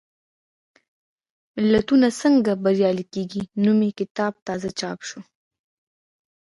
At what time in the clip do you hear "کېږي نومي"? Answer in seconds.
3.13-3.91